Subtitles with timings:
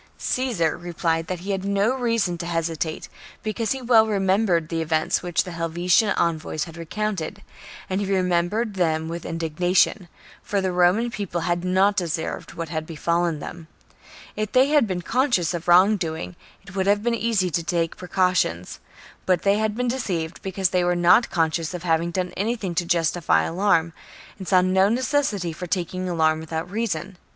[0.17, 0.17] 14.
[0.17, 3.07] Caesar replied that he had no reason to hesitate,
[3.43, 7.43] because he well remembered the events which the Helvetian envoys had recounted;
[7.87, 10.07] and he remembered them with indignation,
[10.41, 13.67] for the Roman People had not deserved what had befallen them.
[14.35, 17.95] If they had been conscious of wrong doing it would have been easy to take
[17.95, 18.79] precautions;
[19.27, 22.85] but they had been deceived because they were not conscious of having done anything to
[22.85, 23.93] justify alarm,
[24.39, 27.19] and saw no necessity for taking alarm without reason.